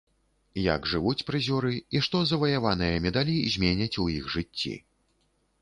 [0.75, 4.73] Як жывуць прызёры і што заваяваныя медалі зменяць у іх жыцці.